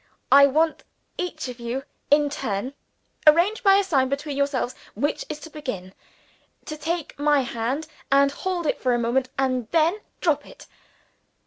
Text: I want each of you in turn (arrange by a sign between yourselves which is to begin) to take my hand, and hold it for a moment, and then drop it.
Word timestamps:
I 0.31 0.47
want 0.47 0.83
each 1.19 1.47
of 1.47 1.59
you 1.59 1.83
in 2.09 2.31
turn 2.31 2.73
(arrange 3.27 3.61
by 3.61 3.75
a 3.75 3.83
sign 3.83 4.09
between 4.09 4.35
yourselves 4.35 4.73
which 4.95 5.25
is 5.29 5.39
to 5.41 5.51
begin) 5.51 5.93
to 6.65 6.75
take 6.75 7.19
my 7.19 7.41
hand, 7.41 7.85
and 8.11 8.31
hold 8.31 8.65
it 8.65 8.81
for 8.81 8.95
a 8.95 8.97
moment, 8.97 9.29
and 9.37 9.69
then 9.69 9.99
drop 10.19 10.43
it. 10.47 10.65